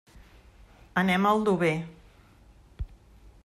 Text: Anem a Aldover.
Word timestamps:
Anem 1.01 1.27
a 1.29 1.33
Aldover. 1.35 1.73